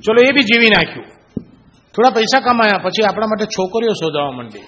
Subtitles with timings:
[0.00, 1.06] ચલો, એ બી જીવી નાખ્યું.
[1.94, 4.60] થોડા પૈસા કમાયા, પછી આપણા માટે છોકરીઓ શોધાવા માંડી.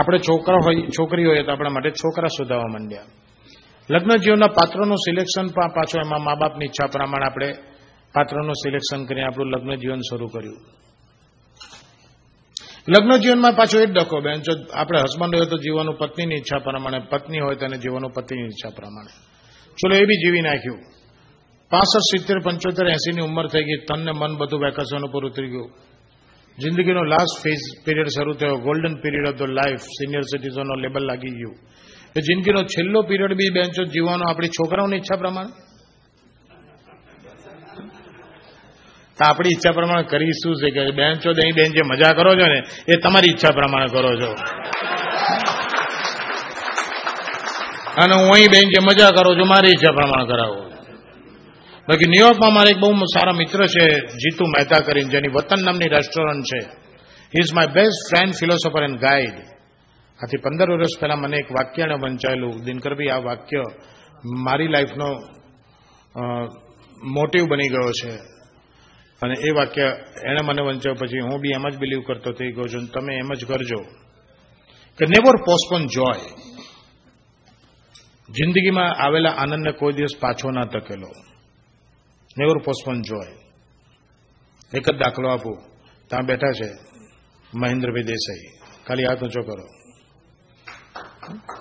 [0.00, 3.02] આપણે છોકરા હોય, છોકરી હોય તો આપણા માટે છોકરા શોધાવા માંડ્યા.
[3.90, 7.52] લગ્ન જીવનના પાત્રોનું સિલેક્શન પણ પાછો એમાં મા બાપની ઈચ્છા પ્રમાણે આપણે
[8.14, 10.56] પાત્રનું સિલેક્શન કરીને આપણું લગ્ન જીવન શરૂ કર્યું.
[12.88, 16.58] લગ્ન જીવનમાં પાછો એ જ ડખો, બેન, જો આપણે હસબન્ડ હોય તો જીવવાનું પત્નીની ઈચ્છા
[16.58, 19.12] પ્રમાણે, પત્ની હોય તેને જીવવાનું પતિની ઈચ્છા પ્રમાણે.
[19.70, 20.95] ચલો, એ બી જીવી નાખ્યું.
[21.70, 23.76] પાસઠ, સિત્તેર, પંચોતેર એસીની ઉંમર થઈ ગઈ.
[23.76, 25.70] તનને મન બધું વેકેશન ઉપર ઉતરી ગયું.
[26.58, 28.56] જિંદગીનો લાસ્ટ ફેઝ પીરિયડ શરૂ થયો.
[28.56, 31.56] Golden period of the life senior સિટીઝનનો label લાગી ગયું.
[32.16, 35.48] એ જિંદગીનો છેલ્લો પીરિયડ બી બેન્ચો જીવવાનો આપણી છોકરાઓની ઈચ્છા પ્રમાણે.
[39.18, 42.46] તો આપણી ઈચ્છા પ્રમાણે કરી શું છે કે બેન્ચો દહીં, બેન, જે મજા કરો છો
[42.46, 44.32] ને, એ તમારી ઈચ્છા પ્રમાણે કરો છો.
[48.02, 50.65] અને હું અહીં, બેન, જે મજા કરો છો, મારી ઈચ્છા પ્રમાણે કરાવો.
[51.88, 53.84] બાકી ન્યુયોર્કમાં મારા એક બહુ સારા મિત્ર છે,
[54.20, 56.60] જીતુ મહેતા કરીને, જેની વતન નામની રેસ્ટોરન્ટ છે.
[57.32, 59.36] He is my best friend philosopher and guide
[60.20, 63.62] આથી પંદર વર્ષ પહેલા મને એક વાક્યને વંચાયેલું દિનકરભાઈ આ વાક્ય
[64.46, 65.08] મારી લાઈફનો
[67.14, 68.12] મોટિવ બની ગયો છે.
[69.22, 69.86] અને એ વાક્ય
[70.28, 73.30] એણે મને વંચાયું, પછી હું બી એમ જ બિલીવ કરતો થઈ ગયો છું તમે એમ
[73.38, 73.80] જ કરજો
[74.98, 76.26] કે નેવર પોસ્ટપોન જોય
[78.28, 81.10] જિંદગીમાં આવેલા આનંદને કોઈ દિવસ પાછો ના તકેલો
[82.36, 83.34] નેવર પોસ્ટપોન જોય
[84.72, 85.58] એક જ દાખલો આપું
[86.10, 86.68] ત્યાં બેઠા છે
[87.52, 88.50] મહેન્દ્રભાઈ દેસાઈ
[88.86, 89.66] ખાલી હાથ ઊંચો કરો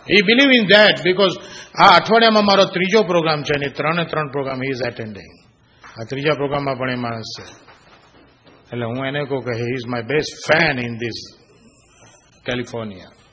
[0.06, 1.36] he believe in that because
[1.76, 5.34] આ અઠવાડિયામાં મારો ત્રીજો પ્રોગ્રામ છે અને ત્રણે ત્રણ પ્રોગ્રામ હી ઇઝ એટેન્ડિંગ
[5.84, 7.46] આ ત્રીજા પ્રોગ્રામમાં પણ એ માણસ છે
[8.66, 11.20] એટલે હું એને કહું કે he is my best fan in this
[12.46, 13.25] California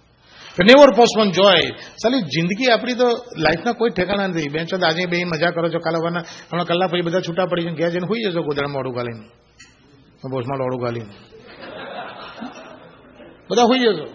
[0.61, 1.65] never postpone joy
[2.03, 3.09] સાલી, જિંદગી આપણી તો
[3.39, 4.49] લાઈફના કોઈ ઠેકાણા નથી.
[4.49, 7.63] બેન છો આજે બે મજા કરો છો, કાલે વરના હમણાં કલાક પછી બધા છૂટા પડી
[7.63, 9.25] જાય ગયા જઈને હોઈ જશો ગોદડામાં ઓડું ગાલીને
[10.31, 11.13] બોસમાં ઓળું ગાલીને
[13.51, 14.07] બધા હોઈ જશો.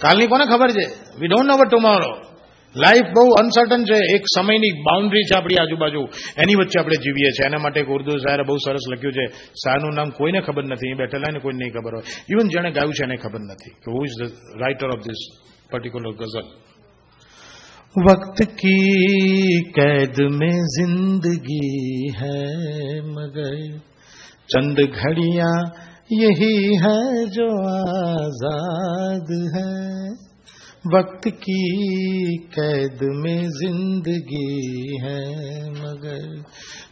[0.00, 0.86] કાલની કોને ખબર છે?
[1.20, 2.33] We don't know tomorrow
[2.75, 6.01] life બહુ અનસર્ટન છે એક સમયની બાઉન્ડ્રી છે આપણી આજુબાજુ
[6.37, 9.25] એની વચ્ચે આપણે જીવીએ છીએ એના માટે એક ઉર્દુ શાયરે બહુ સરસ લખ્યું છે
[9.63, 12.93] શાહનું નામ કોઈને ખબર નથી અહીં બેઠેલા ને કોઈને નહીં ખબર હોય ઇવન જેણે ગાયું
[12.93, 15.21] છે એને ખબર નથી કે who is the writer of this
[15.69, 16.47] particular ghazal
[17.95, 18.79] वक्त की
[19.71, 23.55] कैद में जिंदगी है मगर
[24.49, 25.53] चंद घड़ियां
[26.13, 26.99] यही है
[27.31, 30.22] जो आजाद है
[30.84, 35.20] वक्त की कैद में ज़िंदगी है,
[35.70, 36.42] मगर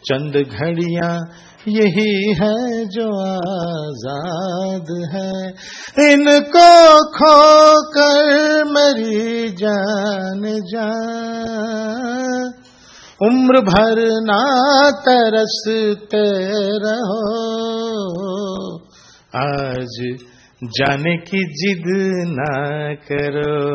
[0.04, 1.08] चंद घड़िया
[1.69, 3.08] यही है जो
[3.42, 5.34] आज़ाद है।
[6.06, 6.70] इनको
[7.10, 7.36] खो
[7.91, 10.42] कर मेरी जान
[10.72, 10.88] जा।
[13.20, 14.42] उम्र भर ना
[15.02, 16.26] तरसते
[16.78, 17.22] रहो,
[19.38, 19.98] आज
[20.65, 21.84] जाने की जिद
[22.28, 23.73] ना करो।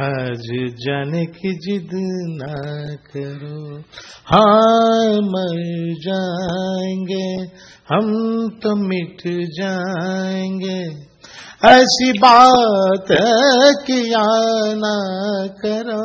[0.00, 1.90] आज जाने की जिद
[2.28, 3.78] ना करो।
[4.26, 7.46] हाँ मर जाएँगे।
[7.91, 8.07] हम
[8.61, 10.79] तो मिट जाएंगे
[11.67, 13.11] ऐसी बात
[13.85, 14.25] किया
[14.77, 14.95] ना
[15.61, 16.01] करो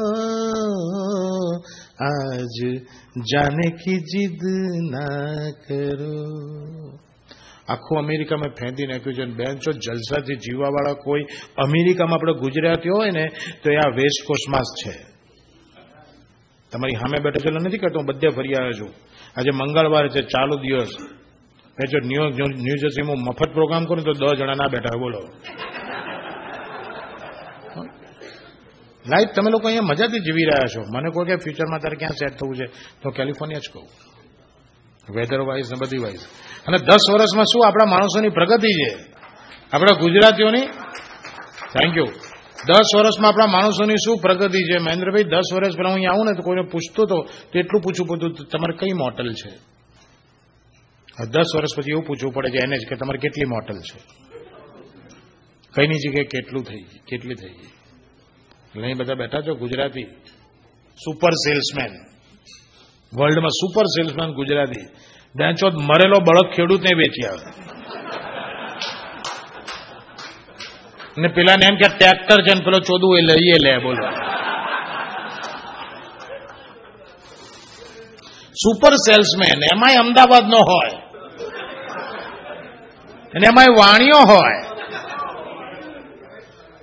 [2.05, 2.57] आज
[3.27, 4.49] जाने की जिद
[4.89, 5.07] ना
[5.63, 6.19] करो
[7.69, 11.25] આખું અમેરિકામાં ફેંદી નાખ્યું છે બેન છો જલસાથી જીવવાવાળા કોઈ
[11.59, 13.25] અમેરિકામાં આપણે ગુજરાતીઓ હોય ને
[13.63, 14.95] તો એ આ વેસ્ટ કોસ્ટમાં જ છે
[16.73, 18.93] તમારી સામે બેઠો ચલો નથી કરતો હું બધે ફરી આવ્યો છું
[19.37, 20.93] આજે મંગળવાર છે ચાલુ દિવસ
[21.78, 21.98] મેં જો
[22.66, 25.22] ન્યૂ જર્સીમાં મફત પ્રોગ્રામ કરું તો દસ જણા ના બેઠા બોલો.
[29.06, 30.82] લાઈફ તમે લોકો અહીંયા મજાથી જીવી રહ્યા છો.
[30.94, 32.68] મને કોઈ કે ફ્યુચરમાં તારે ક્યાં સેટ થવું છે?
[33.02, 33.88] તો કેલિફોર્નિયા જ કહું.
[35.16, 36.24] વેધર વાઇઝ ને બધી વાઇઝ
[36.68, 38.92] અને દસ વર્ષમાં શું આપણા માણસોની પ્રગતિ છે?
[39.74, 40.66] આપણા ગુજરાતીઓની?
[41.74, 42.10] થેન્ક યુ
[42.70, 44.78] દસ વર્ષમાં આપણા માણસોની શું પ્રગતિ છે?
[44.88, 47.18] મહેન્દ્રભાઈ, દસ વર્ષ પહેલા હું અહીંયા આવું ને તો કોઈને પૂછતો તો
[47.60, 49.52] એટલું પૂછવું પડતું તમારે કઈ મોટલ છે?
[51.26, 54.00] દસ વર્ષ પછી એવું પૂછવું પડે છે એને જ કે તમારે કેટલી મોટલ છે?
[55.76, 58.82] કઈની જગ્યાએ કેટલું થઈ ગઈ કેટલી થઈ ગઈ?
[58.82, 60.04] અહીં બધા બેઠા છો, ગુજરાતી
[61.06, 61.92] સુપર સેલ્સમેન.
[63.20, 64.86] વર્લ્ડમાં સુપર સેલ્સમેન ગુજરાતી.
[65.36, 67.52] બેંચો મરેલો બળદ ખેડૂતને વેચી આવે.
[71.22, 74.10] ને પેલાને એમ કે ટ્રેક્ટર છે ને પેલો ચોદું એ લઈએ લે, બોલો.
[78.52, 81.07] સુપર સેલ્સમેન, એમાંય અમદાવાદ નો હોય.
[83.38, 84.78] અને એમાંય વાણીઓ હોય.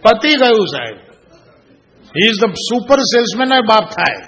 [0.03, 0.97] પતી ગયું સાહેબ.
[2.07, 4.21] He is the super salesman બાપ થાય.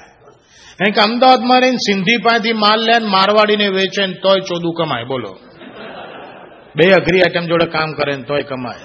[0.78, 5.38] કારણ કે અમદાવાદમાં રહીને સિંધી પાસેથી માલ લે મારવાડીને વેચે ને તોય ચોદું કમાય, બોલો.
[6.76, 8.78] બે અઘરી આઈટમ જોડે કામ કરે ને તોય કમાય.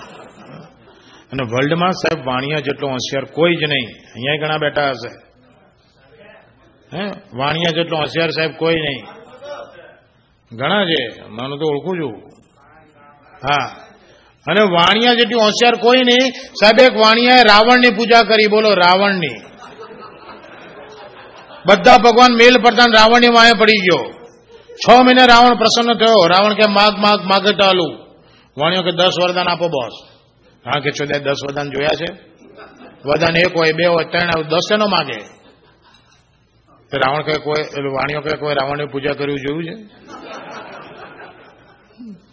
[1.32, 3.86] અને વર્લ્ડમાં સાહેબ વાણિયા જેટલો હોશિયાર કોઈ જ નહીં.
[3.86, 5.32] અહીંયા ઘણા બેઠા હશે.
[6.98, 7.04] હે?
[7.34, 9.06] વાણિયા જેટલો હોશિયાર સાહેબ કોઈ નહીં.
[10.58, 11.22] ઘણા છે.
[11.30, 12.31] મને તો ઓળખું છું.
[13.44, 13.76] હા.
[14.48, 16.32] અને વાણિયા જેટલી હોશિયાર કોઈ નહીં.
[16.32, 18.48] સાહેબ, એક વાણિયાએ રાવણની પૂજા કરી.
[18.48, 19.52] બોલો, રાવણની.
[21.66, 24.14] બધા ભગવાન મેલ પડતા રાવણની વાંહે પડી ગયો.
[24.72, 26.28] છ મહિને રાવણ પ્રસન્ન થયો.
[26.28, 27.98] રાવણ કે, માગ માગ, માગે ચાલુ
[28.58, 30.10] વાણિયો કે, દસ વરદાન આપો બોસ.
[30.66, 32.14] હા, કે ચોદ્યા દસ વરદાન જોયા છે?
[33.06, 35.20] વરદાન એક હોય, બે હોય, ત્રણ હોય, દસ એનો માગે?
[36.98, 39.90] રાવણ કે, કોઈ વાણીઓ કે, કોઈ રાવણની પૂજા કર્યું જોયું છે?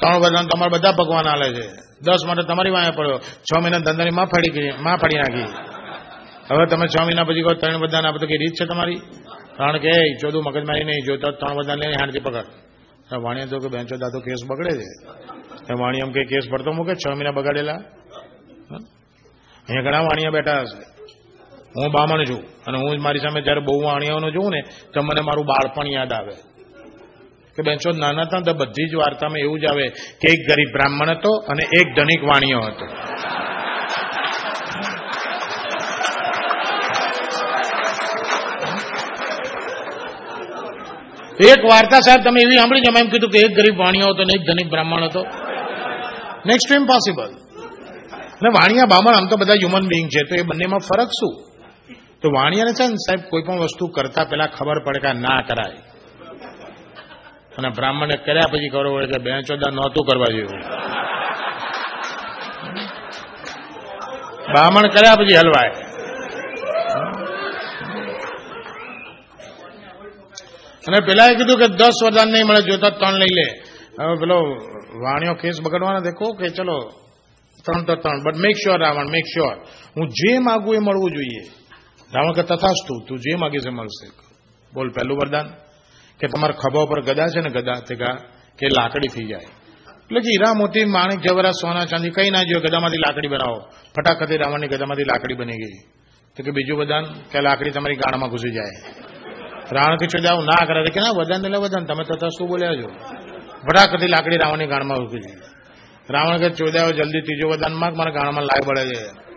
[0.01, 1.67] ત્રણ વરદાન તમારે બધા ભગવાન આલે છે.
[2.01, 3.19] દસ માટે તમારી વાંહે પડ્યો.
[3.19, 5.49] છ મહિના ધંધાની માં ફાડી ગઈ માં ફાડી નાખી.
[6.51, 8.97] હવે તમે છ મહિના પછી કહો ત્રણ વરદાન આપો તો કે રીત છે તમારી?
[9.57, 9.91] કારણ કે
[10.21, 12.45] ચોદું મગજમારી નહીં જોતા ત્રણ બધાને લઈને હાડથી પકડ.
[13.23, 14.89] વાણિયા તો કે બેંચો દાદો કેસ બગડે છે.
[15.79, 17.73] વાણી એમ કે, કેસ પડતો મૂકે, છ મહિના બગાડેલા.
[19.69, 20.83] અહીંયા ઘણા વાણિયા બેઠા હશે.
[21.77, 24.61] હું બામણ છું અને હું મારી સામે જ્યારે બહુ વાણિયાઓને જોઉં ને,
[24.95, 26.58] તો મને મારું બાળપણ યાદ આવે.
[27.59, 29.87] કે બેનસો નાના હતા તો બધી જ વાર્તામાં એવું જ આવે
[30.21, 32.87] કે એક ગરીબ બ્રાહ્મણ હતો અને એક ધનિક વાણિયો હતો.
[41.39, 44.33] એક વાર્તા સાહેબ તમે એવી સાંભળી છે એમ કીધું કે એક ગરીબ વાણિયો હતો ને
[44.39, 45.23] એક ધનિક બ્રાહ્મણ હતો.
[46.47, 47.31] નેક્સ્ટ ટુ ઇમ્પોસિબલ
[48.43, 51.35] ને વાણિયા બામણ આમ તો બધા હ્યુમન બિંગ છે, તો એ બંનેમાં ફરક શું?
[52.23, 55.88] તો વાણિયાને છે ને સાહેબ, કોઈ પણ વસ્તુ કરતા પહેલા ખબર પડે કે ના કરાય.
[57.59, 60.61] અને બ્રાહ્મણે કર્યા પછી ખબર પડે કે બે ચોદા નહોતું કરવા જેવું.
[64.53, 65.71] બ્રાહ્મણ કર્યા પછી હલવાય.
[70.89, 73.63] અને પેલા કીધું કે દસ વરદાન નહીં મળે, જોતા ત્રણ લઈ લે.
[74.01, 74.41] હવે પેલો
[75.05, 76.93] વાણિયો કેસ બગડવાના દેખો કે ચલો,
[77.65, 79.57] ત્રણ તો ત્રણ but make sure Ravan make sure
[79.97, 81.43] હું જે માગું એ મળવું જોઈએ.
[82.15, 84.11] રાવણ કે તથાસ્તુ, તું જે માગીશ એ મળશે.
[84.75, 85.68] બોલ, પહેલું વરદાન.
[86.21, 87.95] કે તમારા ખભા ઉપર ગદા છે ને ગદા, તે
[88.59, 89.41] કે લાકડી થઈ જાય.
[89.99, 93.61] એટલે હીરા મોતી માણેક જવરા સોના, ચાંદી, કઈ ના જોયો, ગદામાંથી લાકડી બનાવો.
[93.97, 95.79] ફટાકતે રાવણની ગદામાંથી લાકડી બની ગઈ.
[96.37, 98.93] તો કે બીજું બધાન, કે લાકડી તમારી ગાળામાં ઘૂસી જાય.
[99.73, 102.89] રાવણ કે ચોદાવ ના કરે કે ના વદાન એટલે વદાન તમે તથા શું બોલ્યા છો?
[103.63, 105.41] ફટાકતી લાકડી રાવણની ગાળમાં ઘૂસી જાય.
[106.11, 109.28] રાવણ કે ચોદાવ જલ્દી, ત્રીજો વદાન માગ, મારા ગાળામાં લાય પડે છે.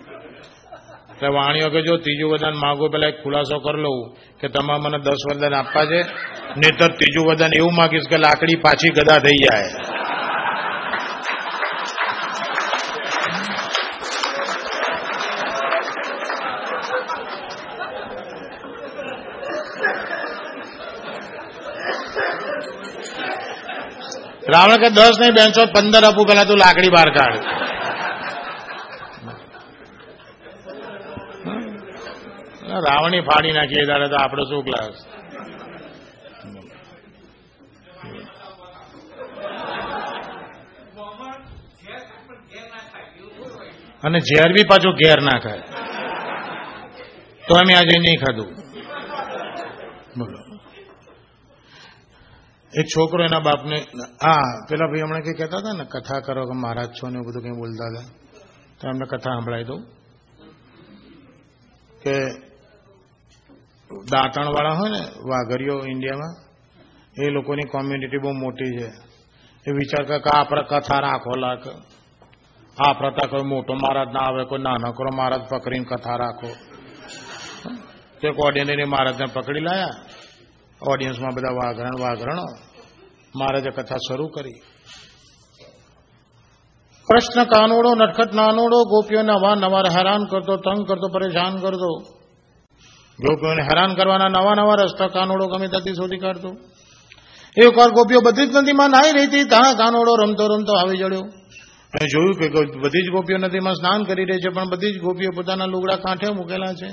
[1.22, 4.00] એટલે વાણીઓ કે જો ત્રીજું વદન માગો, પેલા એક ખુલાસો કરી લઉં
[4.42, 6.00] કે તમે મને દસ વદન આપવા છે.
[6.60, 9.70] નહીતર ત્રીજું વદન એવું માગીશ કે લાકડી પાછી ગદા થઈ જાય.
[24.54, 27.61] રાવણ કે દસ નહીં બેનસો પંદર આપું, પેલા તું લાકડી બહાર કાઢ.
[32.80, 34.94] રાવણી ફાડી નાખીએ ત્યારે તો આપણો શું ક્લાસ
[44.04, 45.60] અને ઝેર બી પાછું ઘેર ના ખાય.
[47.48, 48.48] તો અમે આજે નહીં ખાધું.
[50.18, 50.58] બોલો.
[52.80, 53.76] એક છોકરો એના બાપને,
[54.24, 57.28] હા, પેલા ભાઈ હમણાં કઈ કહેતા હતા ને, કથા કરો કે મહારાજ છો ને એવું
[57.28, 58.10] બધું કંઈ બોલતા હતા.
[58.82, 59.84] તો એમને કથા સંભળાવી દઉં.
[62.04, 62.51] કે
[64.12, 65.00] દાંતણવાળા હોય ને,
[65.30, 66.52] વાઘરીઓ ઇન્ડિયામાં,
[67.24, 68.88] એ લોકોની કોમ્યુનિટી બહુ મોટી છે.
[69.68, 71.68] એ વિચાર કરે કે આપણે કથા રાખો લાખ.
[72.88, 76.48] આ પ્રથા કોઈ મોટો મહારાજ ના આવે, કોઈ નાનકડો મહારાજ પકડીને કથા રાખો.
[78.22, 79.90] તે ઓડિયન્સની મહારાજને પકડી લાયા.
[80.88, 82.44] ઓડિયન્સમાં બધા વાઘરણ, વાઘરણો,
[83.36, 84.62] મહારાજે કથા શરૂ કરી.
[87.08, 92.21] કૃષ્ણ કાનોડો, નટખટ નાનોડો ગોપીઓને અવાર નવાર હેરાન કરતો, તંગ કરતો, પરેશાન કરતો.
[93.24, 96.50] ગોપીઓને હેરાન કરવાના નવા નવા રસ્તા કાનોડો ગમે ત્યાંથી શોધી કાઢતો.
[97.58, 101.26] એક વાર ગોપીઓ બધી જ નદીમાં નાહી રહી હતી ત્યાં કાનોડો રમતો રમતો આવી જડ્યો.
[101.94, 102.46] અને જોયું કે
[102.84, 106.32] બધી જ ગોપીઓ નદીમાં સ્નાન કરી રહી છે, પણ બધી જ ગોપીઓ પોતાના લુગડા કાંઠે
[106.32, 106.90] મૂકેલા છે.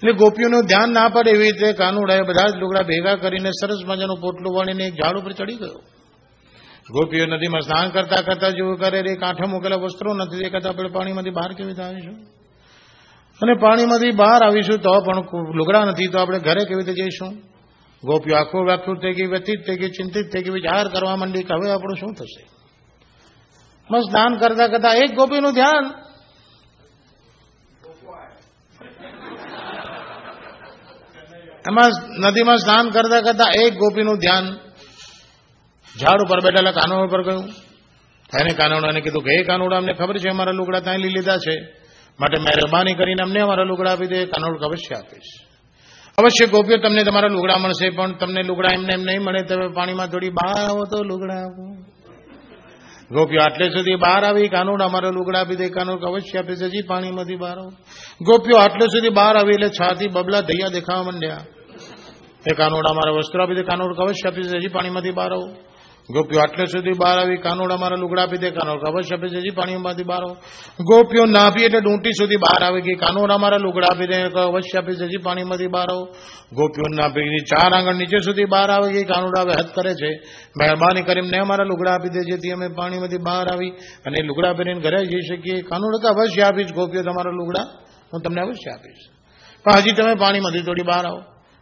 [0.00, 4.18] એટલે ગોપીઓનું ધ્યાન ના પડે એવી રીતે કાનુડાએ બધા જ લુગડા ભેગા કરીને સરસ મજાનું
[4.20, 5.78] પોટલું વળીને એક ઝાડ ઉપર ચડી ગયો.
[6.96, 11.36] ગોપીઓ નદીમાં સ્નાન કરતા કરતા જેવું કરે, એ કાંઠે મૂકેલા વસ્ત્રો નથી દેખાતા, આપણે પાણીમાંથી
[11.38, 12.16] બહાર કેવી રીતે આવીશું
[13.42, 15.18] અને પાણીમાંથી બહાર આવીશું તો પણ
[15.54, 17.32] લુગડા નથી, તો આપણે ઘરે કેવી રીતે જઈશું?
[18.04, 21.54] ગોપીઓ આખું વ્યાકૃત થઈ ગઈ વ્યતીત થઈ ગઈ ચિંતિત થઈ ગઈ વિચાર કરવા માંડી કે
[21.54, 22.48] હવે આપણું શું થશે?
[23.90, 25.84] બસ સ્નાન કરતા કરતા એક ગોપીનું ધ્યાન.
[31.70, 31.90] એમાં
[32.28, 34.46] નદીમાં સ્નાન કરતા કરતા એક ગોપીનું ધ્યાન.
[36.00, 37.44] ઝાડ ઉપર બેઠેલા કાનોડ ઉપર ગયું.
[38.40, 41.77] એને કાનોડાને કીધું કે એ કાનોડા અમને ખબર છે અમારા લુગડા ત્યાં લીધા છે.
[42.20, 45.48] માટે મહેરબાની કરીને અમને અમારા લુગડા આપી દે કાનોડ અવશ્ય આપીશ.
[46.18, 50.06] અવશ્ય ગોપીઓ, તમને તમારા લુગડા મળશે, પણ તમને લુગડા એમને એમ નહીં મળે, તમે પાણીમાં
[50.06, 51.76] થોડી બહાર આવો તો લુગડા આપો.
[53.14, 57.36] ગોપીઓ, આટલે સુધી બહાર આવી કાનોડ અમારા લુગડા આપી દે કાનોડ અવશ્ય આપીશ, હજી પાણીમાંથી
[57.36, 57.70] બહાર આવો.
[58.22, 61.40] ગોપીઓ, આટલે સુધી બહાર આવી, એટલે છાતી, બબલા ધૈયા દેખાવા માંડ્યા.
[62.50, 65.48] એ કાનૂડ અમારા વસ્ત્રો આપી દે કાનોડ અવશ્ય આપીશ, હજી પાણીમાંથી બહાર આવો.
[66.12, 70.02] ગોપીઓ આટલે સુધી બહાર આવી, કાનોડ અમારા લુગડા આપી દે, કાનોડ અવશ્ય આપી છે પાણીમાંથી
[70.02, 70.24] બહાર
[70.80, 74.94] ગોપીઓ નાભી એટલે ડૂંટી સુધી બહાર આવી ગઈ, કાનોડ અમારા લુગડા આપી દે અવશ્ય આપી
[74.94, 76.04] છે પાણીમાંથી બહાર આવો?
[76.52, 80.10] ગોપીઓ નાભી ચાર આંગણ નીચે સુધી બહાર આવી ગઈ, કાનોડ આવે હદ કરે છે.
[80.60, 83.70] મહેરબાની કરીને અમારા લુગડા આપી દે, જેથી અમે પાણીમાંથી બહાર આવી
[84.06, 85.62] અને લુગડા પહેરીને ઘરે જઈ શકીએ.
[85.62, 87.62] કાનોડ તો અવશ્ય આપીશ ગોપીઓ તમારા લુગડા
[88.12, 89.08] હું તમને અવશ્ય આપીશ.
[89.64, 91.20] પણ હજી તમે પાણીમાંથી થોડી બહાર આવો.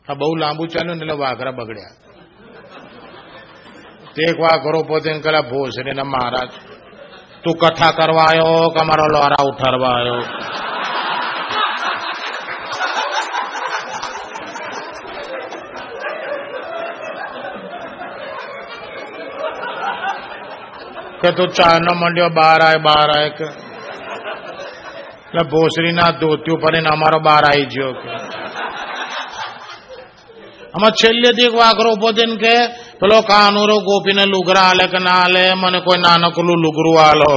[0.09, 2.16] આ બહુ લાંબુ ચાલ્યું ને એટલે વાઘરા બગડ્યા.
[4.17, 6.49] તે એક વા કરો પોતે કલા ભોસરે ને મહારાજ.
[7.45, 10.21] તું કથા કરવા આવ્યો કે અમારો લોરા ઉઠારવા આવ્યો
[21.21, 23.45] કે તું ચાર નો મંડ્યો, બહાર આય બહાર આય કે.
[23.45, 28.09] એટલે ભોસરીના ધોતી પડીને અમારો બહાર આવી ગયો કે.
[30.75, 35.79] આમાં છેલ્લે એક વાઘરો પોતે કે પેલો કાનુરો ગોપીને લુગરા આલે કે ના આલે મને
[35.81, 37.33] કોઈ નાનકલું લુગરું આલો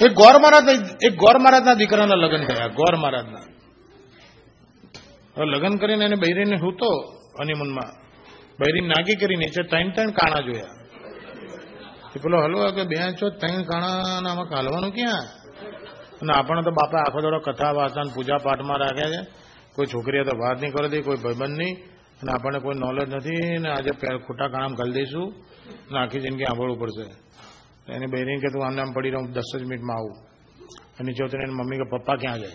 [0.00, 0.68] એક ગોર મહારાજ
[1.00, 3.44] એક ગોર મહારાજના દીકરાના લગ્ન થયા ગોર મહારાજના
[5.46, 6.88] લગ્ન કરીને એને બૈરીને સૂતો
[7.38, 7.92] હનીમૂનમાં
[8.58, 10.79] બૈરી નાગી કરી નીચે ત્રણ ત્રણ કાણા જોયા
[12.16, 15.22] એ પેલો હલવો કે બે છો ત્રણ કાણા આમાં કાલવાનું ક્યાં?
[16.22, 19.26] અને આપણે તો બાપા આખો દોડો કથા ને પૂજા પાઠમાં રાખ્યા છે.
[19.74, 21.76] કોઈ છોકરીએ તો વાત નહીં કરી દે કોઈ ભાઈબંધ નહીં.
[22.22, 25.34] અને આપણને કોઈ નોલેજ નથી ને આજે ખોટા કામ કરી દઈશું
[25.90, 27.06] અને આખી જિંદગી સાંભળવું પડશે.
[27.92, 30.16] એને બહેરીને કે તું આમને આમ પડી રહું દસ જ મિનિટમાં આવું.
[31.00, 32.50] અને જો એની મમ્મી કે, પપ્પા ક્યાં જાય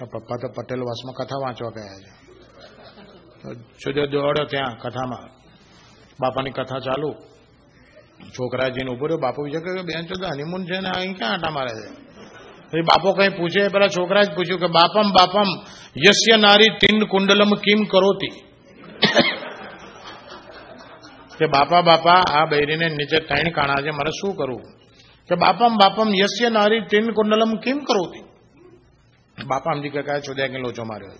[0.00, 2.10] પપ્પા તો પટેલ વાસમાં કથા વાંચવા ગયા છે.
[3.92, 5.28] જો દોડ્યો ત્યાં કથામાં.
[6.20, 7.10] બાપાની કથા ચાલુ.
[8.40, 11.50] છોકરા જઈને ઊભો રહ્યો, બાપુ વિચાર કે, બેન તો હનીમૂન છે ને અહીં ક્યાં આટા
[11.50, 12.10] મારે છે?
[12.70, 15.48] પછી બાપો કઈ પૂછે, પેલા છોકરા જ પૂછ્યું કે, બાપમ બાપમ,
[16.06, 18.28] યસ્ય નારી તિન કુંડલમ કિમ કરોતી?
[21.38, 24.62] કે, બાપા બાપા, આ બૈરીને નીચે ત્રણ કાણા છે, મારે શું કરવું?
[25.28, 28.24] કે, બાપમ બાપમ, યસ્ય નારી તિન કુંડલમ કિમ કરોતી?
[29.46, 31.10] બાપા સમજી કે, કાંઈ ચોદ્યા કે લોચો માર્યો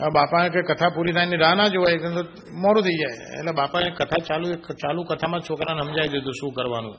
[0.00, 2.08] બાપાને કે કથા પૂરી થાય ને રાહ ના જોવાય તો
[2.52, 3.38] મોડું થઈ જાય.
[3.38, 6.96] એટલે બાપાએ કથા ચાલુ ચાલુ કથામાં છોકરાને સમજાવી દીધું શું કરવાનું.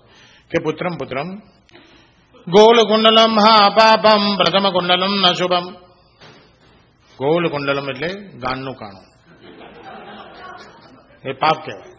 [0.51, 1.27] કે પુત્રમ પુત્રમ,
[2.47, 5.65] ગોલ કુંડલમ હા પાપમ, પ્રથમ કુંડલમ ન શુભમ.
[7.19, 9.05] ગોલ કુંડલમ એટલે ગાંડનું કાણું.
[11.29, 11.97] એ પાપ કહેવાય.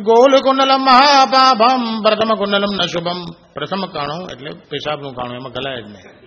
[0.00, 3.20] ગોલ કુંડલમ મહાપાપમ પ્રથમ કુંડલમ ન શુભમ.
[3.54, 6.18] પ્રથમ કાણું એટલે પેશાબનું કાણું, એમાં ગલાય જ નહીં.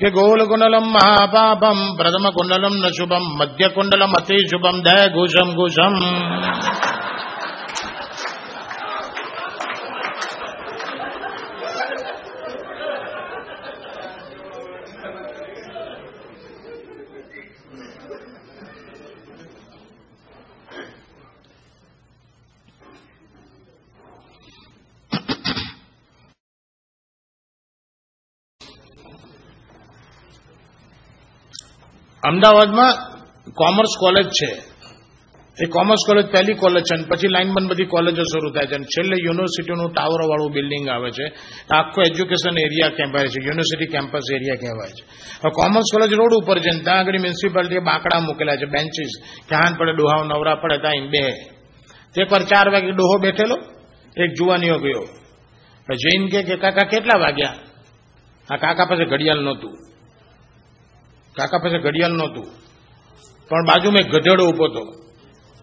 [0.00, 4.82] કે ગોલ કુંડલમ મહાપાપમ પ્રથમ કુંડલમ ન શુભમ મધ્ય કુંડલમ અતિ શુભમ
[32.24, 32.92] અમદાવાદમાં
[33.52, 34.74] કોમર્સ કોલેજ છે.
[35.62, 38.84] એ કોમર્સ કોલેજ પહેલી કોલેજ છે અને પછી લાઇનબંધ બધી કોલેજો શરૂ થાય છે અને
[38.84, 41.26] છેલ્લે યુનિવર્સિટીનું ટાવરવાળું બિલ્ડિંગ આવે છે.
[41.74, 45.04] આખો એજ્યુકેશન એરિયા કહેવાય છે, યુનિવર્સિટી કેમ્પસ એરિયા કહેવાય છે.
[45.42, 49.10] હવે કોમર્સ કોલેજ રોડ ઉપર છે ત્યાં આગળ મ્યુનિસિપાલિટીએ બાંકડા મૂકેલા છે, બેન્ચીસ.
[49.48, 51.32] ક્યાં પડે ડોહાવ નવરા પડે, ત્યાં બે
[52.14, 53.56] તે પર ચાર વાગે ડોહો બેઠેલો,
[54.24, 55.08] એક જુવાનીઓ ગયો.
[55.94, 57.54] જૈન કે કાકા કેટલા વાગ્યા?
[58.50, 59.93] આ કાકા પાસે ઘડિયાળ નહોતું.
[61.36, 62.46] કાકા પાસે ઘડિયાળ નહોતું.
[63.48, 64.84] પણ બાજુમાં મેં ગધેડો ઊભો હતો.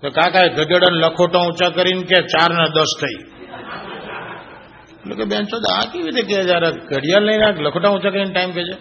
[0.02, 3.20] તો કાકાએ ગધેડાને લખોટો ઊંચા કરીને કે ચાર ને દસ થઈ.
[5.02, 8.52] એટલે કે બેન ચોદ આ કેવી રીતે કે જયારે ઘડિયાળ લઈને લખોટા ઊંચા કરીને ટાઈમ
[8.52, 8.76] કે છે?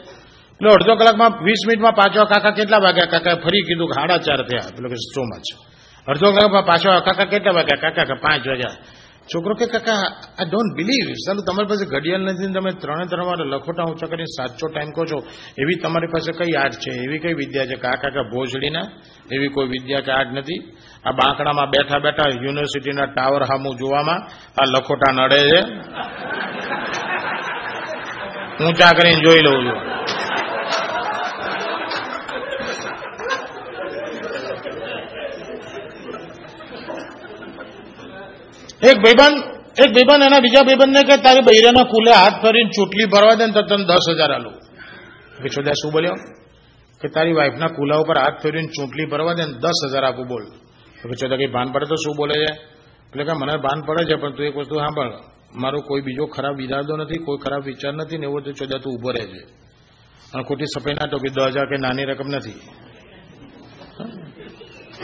[0.51, 3.07] એટલે અડધો કલાકમાં વીસ મિનિટમાં પાછો કાકા કેટલા વાગ્યા?
[3.11, 4.69] કાકાએ ફરી કીધું કે સાડા ચાર થયા.
[4.77, 5.47] પેલો કે સો મચ
[6.09, 7.91] અડધો કલાકમાં પાછો કાકા કેટલા વાગ્યા?
[7.91, 8.77] કાકા કે પાંચ વાગ્યા.
[9.31, 13.39] છોકરો કે, કાકા આઈ ડોન્ટ બિલીવ ચાલો તમારી પાસે ઘડિયાળ નથી તમે ત્રણે ત્રણ વાર
[13.39, 15.19] લખોટા ઊંચા કરીને સાચો ટાઈમ કહો છો,
[15.59, 16.93] એવી તમારી પાસે કઈ આર્ટ છે?
[17.05, 17.75] એવી કઈ વિદ્યા છે?
[17.75, 18.87] કાકા કાકા, ભોજડીના?
[19.33, 20.61] એવી કોઈ વિદ્યા કે આર્ટ નથી?
[21.05, 24.21] આ બાંકડામાં બેઠા બેઠા યુનિવર્સિટીના ટાવર હામું જોવામાં
[24.63, 25.61] આ લખોટા નડે છે?
[28.65, 29.91] ઊંચા કરીને જોઈ લઉં છું.
[38.89, 39.39] એક ભાઈબંધ
[39.81, 43.53] એક ભાઈબંધ એના બીજા ભાઈબંધને કે તારી બૈરાના કુલે હાથ ફરીને ચૂંટલી ભરવા દે ને
[43.53, 44.53] તો તને દસ હજાર આલું.
[45.43, 46.13] કે છોદ્યા શું બોલ્યો?
[47.01, 50.45] કે, તારી વાઈફના કુલા ઉપર હાથ ફેરીને ચૂંટલી ભરવા દે ને દસ હજાર આપું, બોલ.
[51.05, 52.53] વિશ્વદા કે કઈ ભાન પડે તો શું બોલે છે?
[53.07, 55.13] એટલે કે, મને ભાન પડે છે, પણ તું એક વસ્તુ સાંભળ.
[55.55, 58.93] મારો કોઈ બીજો ખરાબ ઈરાદો નથી, કોઈ ખરાબ વિચાર નથી ને એવો તો ચોદા તું
[58.93, 59.43] ઊભો રહે છે.
[60.35, 62.61] અને ખોટી સફાઈ ના ટોકી દસ હજાર કે નાની રકમ નથી.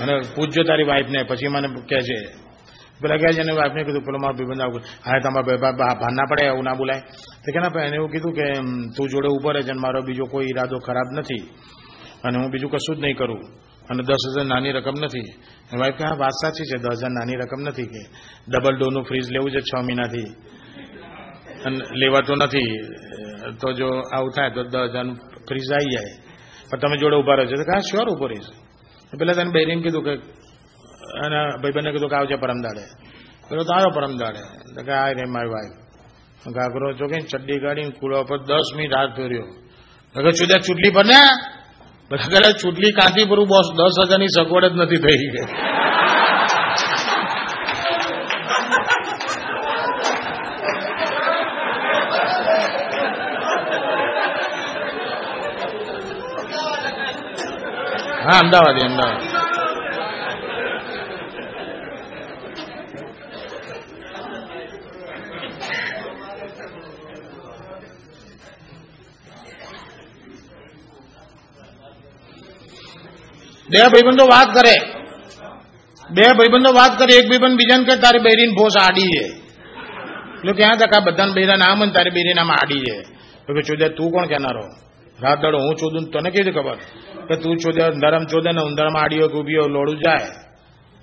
[0.03, 2.46] અને પૂછજો તારી વાઈફને, પછી મને કહે છે
[3.01, 6.45] પેલા કહે જેને એને વાઈફને કીધું, પેલો મારો ભાઈબંધ આવું હા, તમારા ભાઈ ના પડે
[6.47, 7.01] એવું ના બોલાય.
[7.45, 8.55] તો કે ના એને એવું કીધું કે
[8.97, 11.51] તું જોડે ઊભો રહે છે મારો બીજો કોઈ ઈરાદો ખરાબ નથી.
[12.25, 13.41] અને હું બીજું કશું જ નહીં કરું.
[13.91, 15.33] અને દસ હજાર નાની રકમ નથી.
[15.79, 18.03] વાઈફ કે, હા, વાત સાચી છે, દસ હજાર નાની રકમ નથી કે.
[18.49, 20.29] ડબલ ડોરનું ફ્રીજ લેવું છે છ મહિનાથી.
[21.65, 22.67] અને લેવાતું નથી.
[23.61, 25.17] તો જો આવું થાય તો દસ હજારનું
[25.49, 26.23] ફ્રીજ આવી જાય.
[26.71, 28.47] પણ તમે જોડે ઊભા રહો છો તો કે, હા શ્યોર ઊભો રહીશ.
[29.19, 30.46] પેલા તને બહેરીને કીધું કે
[31.25, 32.85] અને ભાઈબંધને કીધું કે આવજે પરમ દાડે.
[33.49, 34.43] પેલો તો આવ્યો પરમ દાડે.
[34.75, 35.77] તો કે આ રે મારી વાઈફ
[36.57, 39.47] ઘાઘરો ચોકે ચડ્ડી કાઢીને કુડા પર દસ મિનિટ હાથ ધોર્યો.
[40.15, 41.23] કે છુદા ચૂંટણી પર ને?
[42.11, 45.49] બધા કહે ચૂંટણી કાંથી પૂરું બોસ દસ હજારની સગવડ જ નથી થઈ ગઈ
[58.27, 59.26] હા, અમદાવાદ અમદાવાદ.
[73.77, 74.75] બે ભાઈબંધો વાત કરે.
[76.11, 79.25] બે ભાઈબંધો વાત કરે, એક ભાઈબંધ બીજાને કે તારી બૈરીન ભોસ આડી છે.
[80.37, 83.01] એટલે ક્યાં તક આ બધાને બૈરા નામ અને તારી બૈરી નામ આડી છે?
[83.47, 84.63] તો કે ચોદ્યા તું કોણ કહેનારો?
[85.23, 86.75] રાત દાડો હું ચોદું તને કેવી ખબર?
[87.29, 90.27] કે તું ચોદ્યા અંધારામ ચોદે ને અંધારામાં હોય કે હોય, લોડું જાય.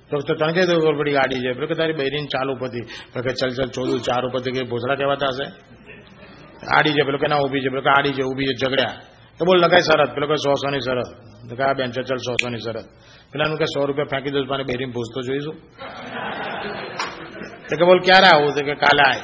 [0.10, 1.66] તો તને રીતે ખબર પડી આડી છે?
[1.66, 2.82] કે તારી બૈરીન ચાલુ ઉપરથી.
[3.22, 5.46] કે ચલ ચલ, ચોદું, ચાર ઉપરથી કે ભોસડા કહેવાતા હશે?
[6.78, 9.13] આડી છે, પેલો કે ના ઊભી છે, પેલો કે આડી છે, ઊભી છે, ઝઘડ્યા.
[9.40, 11.10] તો બોલ લગાય શરત પેલો કે સો સો ની શરત
[11.50, 12.86] તો કે આ બેન ચલ સો સો ની શરત
[13.32, 15.56] પેલાનું કે સો રૂપિયા ફેંકી દઉં, મારે બેરીને ભૂસતો જોઈશું.
[17.70, 18.54] તો કે, બોલ, ક્યારે આવું?
[18.54, 19.22] તો કે, કાલે આય.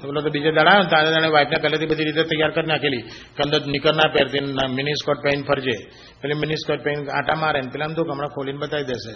[0.00, 3.02] તો પેલો તો બીજે દાડા ને તારે દાડે વાઇફને પહેલેથી બધી રીતે તૈયાર કરી નાખેલી.
[3.36, 4.40] કંદર નીકળ ના પહેરતી
[4.74, 5.76] મિની સ્કર્ટ પહેરીને ફરજે.
[6.22, 9.14] પેલી મિની સ્કર્ટ પહેરીને આટા મારે ને, પેલા તો હમણાં ખોલીને બતાવી દેશે.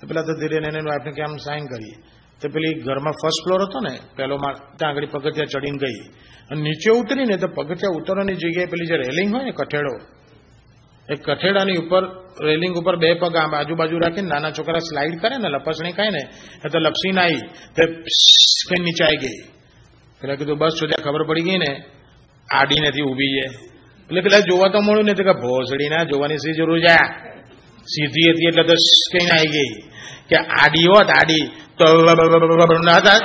[0.00, 1.96] તો પેલા તો ધીરે એને વાઇફને આમ સાઈન કરી
[2.40, 6.12] તો પેલી ઘરમાં ફર્સ્ટ ફ્લોર હતો ને પહેલો માળ ત્યાં આગળ પગથિયા ચડીને ગઈ.
[6.50, 9.94] અને નીચે ઉતરીને, તો પગથિયા ઉતરવાની જગ્યાએ પેલી જે રેલિંગ હોય ને, કઠેડો,
[11.12, 12.02] એ કઠેડાની ઉપર,
[12.46, 16.28] રેલિંગ ઉપર બે પગ આમ આજુબાજુ રાખીને નાના છોકરા સ્લાઇડ કરે ને, લપસણી ખાય ને,
[16.66, 17.40] એ તો લપસી ના આવી
[17.76, 17.86] તે
[18.68, 19.52] કઈ નીચે આવી ગઈ.
[20.20, 21.82] પેલા કીધું, બસ સુધી ખબર પડી ગઈ ને
[22.50, 23.46] આડી નથી ઊભી છે.
[24.06, 26.96] એટલે પેલા જોવા તો મળ્યું ને કે ભોસડી ના જોવાની સી જરૂર છે?
[27.78, 28.72] સીધી હતી એટલે તો
[29.12, 29.88] કઈને આવી ગઈ.
[30.28, 31.67] કે આડી હોત, આડી.
[31.78, 31.86] તો
[32.84, 33.20] ના થાય